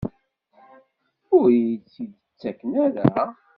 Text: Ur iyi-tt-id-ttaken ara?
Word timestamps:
Ur 1.37 1.47
iyi-tt-id-ttaken 1.51 2.71
ara? 2.85 3.23